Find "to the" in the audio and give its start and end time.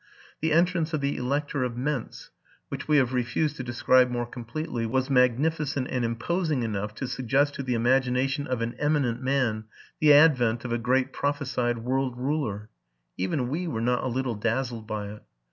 7.53-7.75